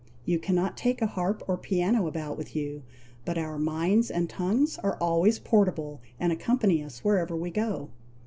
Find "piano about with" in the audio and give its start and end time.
1.57-2.55